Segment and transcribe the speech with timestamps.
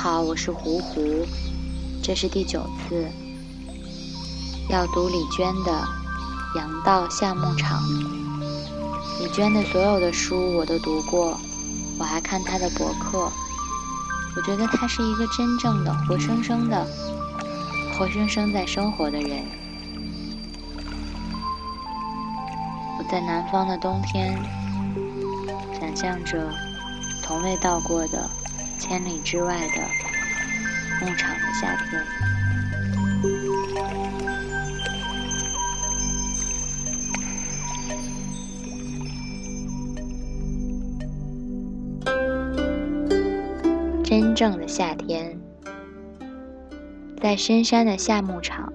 [0.00, 1.26] 好，我是胡胡，
[2.00, 3.04] 这是第九次
[4.70, 5.72] 要读李娟的
[6.56, 7.82] 《杨道夏牧场》。
[9.18, 11.36] 李娟的所有的书我都读过，
[11.98, 13.28] 我还看她的博客。
[14.36, 16.86] 我觉得她是一个真正的、活生生的、
[17.98, 19.44] 活生生在生活的人。
[23.00, 24.38] 我在南方的冬天，
[25.80, 26.48] 想象着
[27.24, 28.30] 从未到过的。
[28.78, 29.82] 千里之外的
[31.00, 32.04] 牧场的夏天，
[44.04, 45.38] 真正的夏天，
[47.20, 48.72] 在深山的夏牧场，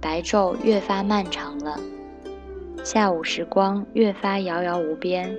[0.00, 1.78] 白昼越发漫长了，
[2.84, 5.34] 下午时光越发遥遥无边。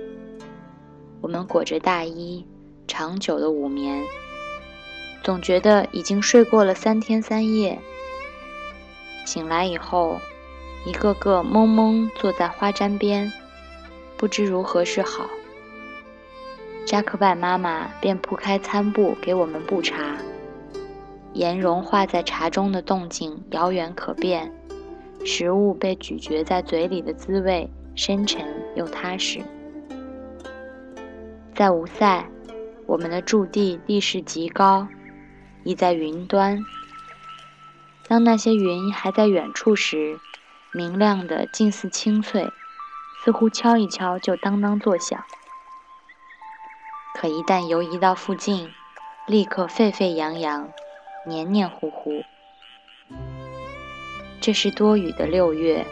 [1.20, 2.44] 我们裹着大衣。
[2.88, 4.02] 长久的午眠，
[5.22, 7.78] 总觉得已经睡过了三天三夜。
[9.26, 10.18] 醒来以后，
[10.86, 13.30] 一个个懵懵坐在花毡边，
[14.16, 15.28] 不知如何是好。
[16.86, 20.16] 扎克拜妈妈便铺开餐布给我们布茶，
[21.34, 24.50] 盐融化在茶中的动静遥远可辨，
[25.26, 28.42] 食物被咀嚼在嘴里的滋味深沉
[28.74, 29.40] 又踏实。
[31.54, 32.24] 在吴塞。
[32.88, 34.88] 我们的驻地地势极高，
[35.62, 36.64] 已在云端。
[38.06, 40.18] 当那些云还在远处时，
[40.72, 42.50] 明亮的近似清脆，
[43.22, 45.22] 似乎敲一敲就当当作响。
[47.14, 48.70] 可一旦游移到附近，
[49.26, 50.70] 立刻沸沸扬扬，
[51.26, 52.22] 黏黏糊糊。
[54.40, 55.84] 这是多雨的六月，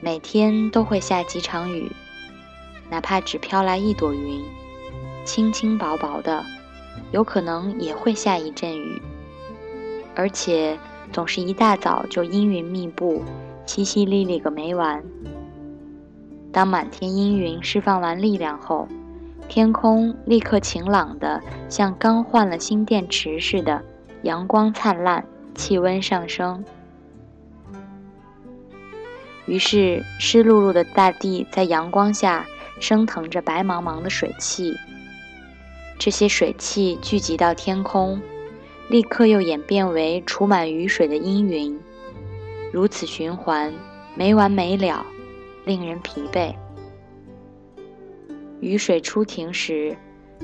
[0.00, 1.92] 每天都会下几场雨，
[2.90, 4.44] 哪怕只飘来一朵云。
[5.24, 6.44] 轻轻薄薄的，
[7.12, 9.00] 有可能也会下一阵雨，
[10.14, 10.78] 而且
[11.12, 13.22] 总是一大早就阴云密布，
[13.66, 15.02] 淅淅沥沥个没完。
[16.52, 18.86] 当满天阴云释放完力量后，
[19.48, 23.82] 天空立刻晴朗的像刚换了新电池似的，
[24.22, 25.24] 阳光灿烂，
[25.54, 26.64] 气温上升。
[29.46, 32.46] 于是湿漉漉的大地在阳光下
[32.80, 34.74] 升腾着白茫茫的水汽。
[35.98, 38.20] 这些水汽聚集到天空，
[38.88, 41.78] 立刻又演变为储满雨水的阴云，
[42.72, 43.72] 如此循环，
[44.14, 45.06] 没完没了，
[45.64, 46.54] 令人疲惫。
[48.60, 49.96] 雨水初停时，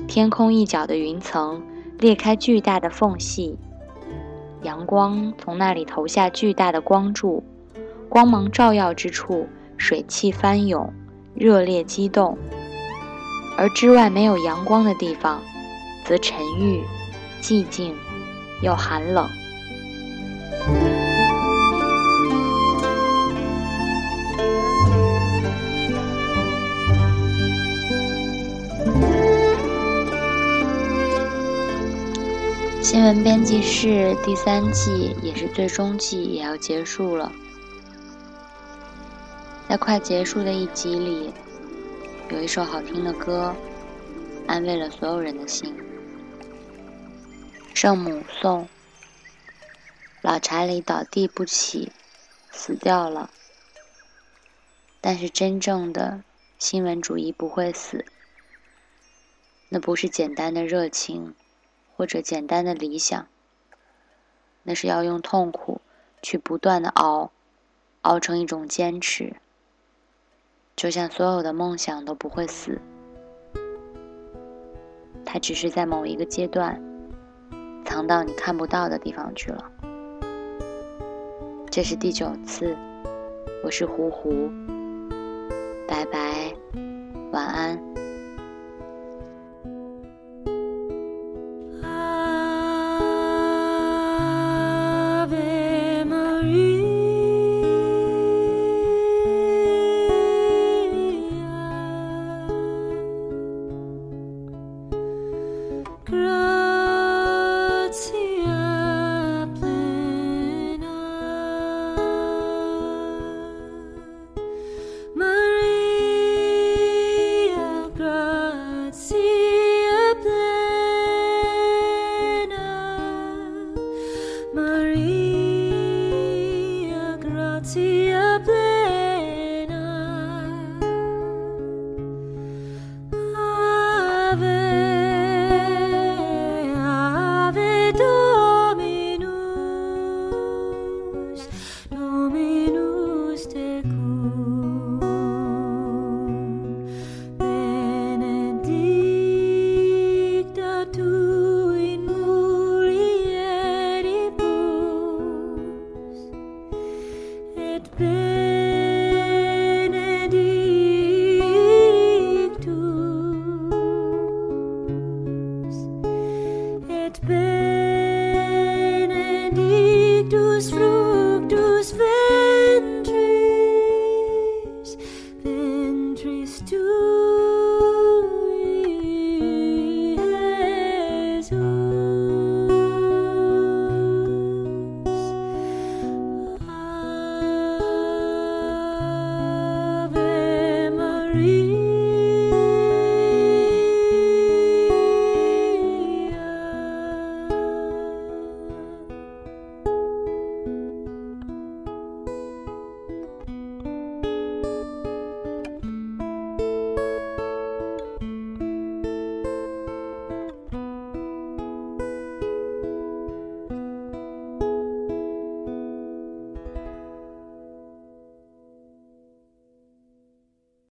[0.07, 1.61] 天空一角的云层
[1.99, 3.57] 裂开巨大的缝隙，
[4.63, 7.43] 阳光从那里投下巨大的光柱，
[8.09, 9.47] 光芒照耀之处，
[9.77, 10.91] 水汽翻涌，
[11.35, 12.37] 热烈激动。
[13.61, 15.39] 而之外没有阳光的地方，
[16.03, 16.83] 则沉郁、
[17.43, 17.95] 寂静
[18.63, 19.29] 又寒冷。
[32.81, 37.31] 新闻编辑室第三季也是最终季，也要结束了。
[39.69, 41.31] 在快结束的一集里。
[42.31, 43.53] 有一首好听的歌，
[44.47, 45.75] 安慰了所有人的心。
[47.73, 48.69] 圣母颂：
[50.21, 51.91] 老查理倒地不起，
[52.49, 53.29] 死掉了。
[55.01, 56.23] 但是真正的
[56.57, 58.05] 新闻主义不会死，
[59.67, 61.35] 那不是简单的热情，
[61.97, 63.27] 或者简单的理想，
[64.63, 65.81] 那是要用痛苦
[66.21, 67.33] 去不断的熬，
[68.03, 69.35] 熬成一种坚持。
[70.81, 72.81] 就像所有的梦想都不会死，
[75.23, 76.81] 它只是在某一个阶段
[77.85, 79.71] 藏到你看不到的地方去了。
[81.69, 82.75] 这是第九次，
[83.63, 84.49] 我是胡胡，
[85.87, 86.51] 拜拜，
[87.31, 88.00] 晚安。